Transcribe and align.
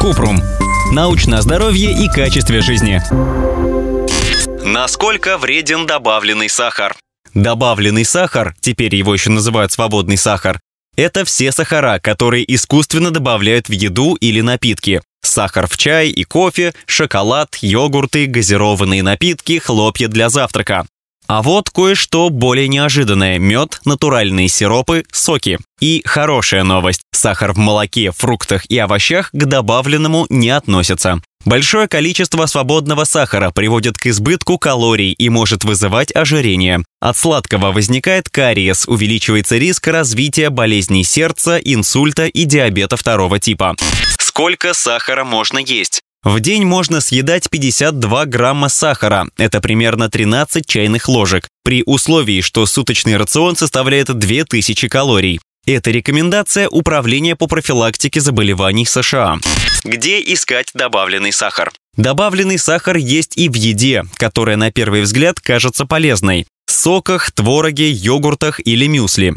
Купрум. 0.00 0.40
Научное 0.92 1.40
здоровье 1.40 1.92
и 1.92 2.08
качестве 2.08 2.60
жизни. 2.60 3.00
Насколько 4.64 5.38
вреден 5.38 5.86
добавленный 5.86 6.48
сахар? 6.48 6.96
Добавленный 7.34 8.04
сахар, 8.04 8.54
теперь 8.60 8.94
его 8.94 9.14
еще 9.14 9.30
называют 9.30 9.72
свободный 9.72 10.16
сахар, 10.16 10.60
это 10.98 11.24
все 11.24 11.52
сахара, 11.52 12.00
которые 12.00 12.44
искусственно 12.52 13.12
добавляют 13.12 13.68
в 13.68 13.72
еду 13.72 14.16
или 14.16 14.40
напитки. 14.40 15.00
Сахар 15.22 15.68
в 15.68 15.76
чай 15.76 16.08
и 16.08 16.24
кофе, 16.24 16.74
шоколад, 16.86 17.56
йогурты, 17.60 18.26
газированные 18.26 19.04
напитки, 19.04 19.60
хлопья 19.60 20.08
для 20.08 20.28
завтрака. 20.28 20.86
А 21.28 21.42
вот 21.42 21.68
кое-что 21.68 22.30
более 22.30 22.68
неожиданное– 22.68 23.38
мед, 23.38 23.80
натуральные 23.84 24.48
сиропы, 24.48 25.04
соки. 25.12 25.58
И 25.78 26.02
хорошая 26.06 26.64
новость– 26.64 27.02
сахар 27.12 27.52
в 27.52 27.58
молоке, 27.58 28.12
фруктах 28.12 28.64
и 28.70 28.78
овощах 28.78 29.28
к 29.32 29.44
добавленному 29.44 30.24
не 30.30 30.48
относится. 30.48 31.20
Большое 31.44 31.86
количество 31.86 32.46
свободного 32.46 33.04
сахара 33.04 33.50
приводит 33.50 33.98
к 33.98 34.06
избытку 34.06 34.58
калорий 34.58 35.12
и 35.12 35.28
может 35.28 35.64
вызывать 35.64 36.16
ожирение. 36.16 36.82
От 36.98 37.18
сладкого 37.18 37.72
возникает 37.72 38.30
кариес, 38.30 38.88
увеличивается 38.88 39.58
риск 39.58 39.86
развития 39.88 40.48
болезней 40.48 41.04
сердца, 41.04 41.58
инсульта 41.58 42.26
и 42.26 42.46
диабета 42.46 42.96
второго 42.96 43.38
типа. 43.38 43.76
Сколько 44.18 44.72
сахара 44.72 45.24
можно 45.24 45.58
есть? 45.58 46.00
В 46.24 46.40
день 46.40 46.64
можно 46.64 47.00
съедать 47.00 47.48
52 47.48 48.26
грамма 48.26 48.68
сахара, 48.68 49.28
это 49.36 49.60
примерно 49.60 50.10
13 50.10 50.66
чайных 50.66 51.08
ложек, 51.08 51.48
при 51.62 51.84
условии, 51.86 52.40
что 52.40 52.66
суточный 52.66 53.16
рацион 53.16 53.54
составляет 53.54 54.12
2000 54.12 54.88
калорий. 54.88 55.40
Это 55.64 55.90
рекомендация 55.90 56.68
Управления 56.68 57.36
по 57.36 57.46
профилактике 57.46 58.20
заболеваний 58.20 58.84
США. 58.84 59.38
Где 59.84 60.20
искать 60.20 60.70
добавленный 60.74 61.32
сахар? 61.32 61.70
Добавленный 61.96 62.58
сахар 62.58 62.96
есть 62.96 63.36
и 63.36 63.48
в 63.48 63.54
еде, 63.54 64.04
которая 64.16 64.56
на 64.56 64.72
первый 64.72 65.02
взгляд 65.02 65.40
кажется 65.40 65.84
полезной. 65.84 66.46
Соках, 66.66 67.30
твороге, 67.32 67.90
йогуртах 67.90 68.60
или 68.66 68.86
мюсли. 68.86 69.34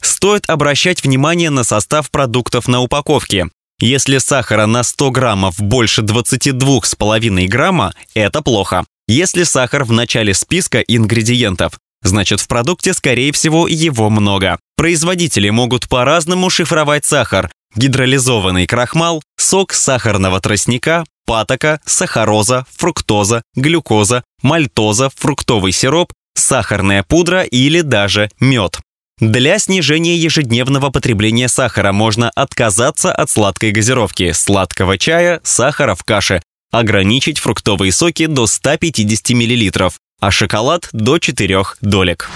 Стоит 0.00 0.44
обращать 0.48 1.02
внимание 1.02 1.50
на 1.50 1.64
состав 1.64 2.10
продуктов 2.10 2.68
на 2.68 2.80
упаковке. 2.80 3.48
Если 3.80 4.18
сахара 4.18 4.66
на 4.66 4.82
100 4.82 5.10
граммов 5.10 5.58
больше 5.58 6.02
22,5 6.02 7.46
грамма, 7.46 7.94
это 8.14 8.42
плохо. 8.42 8.84
Если 9.08 9.44
сахар 9.44 9.84
в 9.84 9.92
начале 9.92 10.34
списка 10.34 10.80
ингредиентов, 10.80 11.78
значит 12.02 12.40
в 12.40 12.48
продукте, 12.48 12.92
скорее 12.92 13.32
всего, 13.32 13.66
его 13.66 14.10
много. 14.10 14.58
Производители 14.76 15.48
могут 15.48 15.88
по-разному 15.88 16.50
шифровать 16.50 17.06
сахар. 17.06 17.50
Гидролизованный 17.74 18.66
крахмал, 18.66 19.22
сок 19.38 19.72
сахарного 19.72 20.40
тростника, 20.40 21.04
патока, 21.24 21.80
сахароза, 21.86 22.66
фруктоза, 22.76 23.42
глюкоза, 23.54 24.24
мальтоза, 24.42 25.10
фруктовый 25.16 25.72
сироп, 25.72 26.12
сахарная 26.34 27.02
пудра 27.02 27.44
или 27.44 27.80
даже 27.80 28.28
мед. 28.40 28.78
Для 29.20 29.58
снижения 29.58 30.16
ежедневного 30.16 30.88
потребления 30.88 31.48
сахара 31.48 31.92
можно 31.92 32.30
отказаться 32.30 33.12
от 33.12 33.30
сладкой 33.30 33.70
газировки, 33.70 34.32
сладкого 34.32 34.96
чая, 34.96 35.40
сахара 35.42 35.94
в 35.94 36.04
каше, 36.04 36.40
ограничить 36.72 37.38
фруктовые 37.38 37.92
соки 37.92 38.24
до 38.24 38.46
150 38.46 39.30
мл, 39.30 39.90
а 40.20 40.30
шоколад 40.30 40.88
до 40.92 41.18
4 41.18 41.62
долек. 41.82 42.30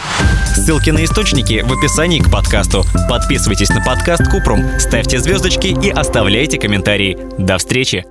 Ссылки 0.55 0.91
на 0.91 1.05
источники 1.05 1.65
в 1.67 1.73
описании 1.73 2.21
к 2.21 2.31
подкасту. 2.31 2.85
Подписывайтесь 3.09 3.71
на 3.71 3.83
подкаст 3.83 4.29
Купрум, 4.31 4.79
ставьте 4.79 5.19
звездочки 5.19 5.69
и 5.69 5.89
оставляйте 5.89 6.59
комментарии. 6.59 7.17
До 7.39 7.57
встречи! 7.57 8.05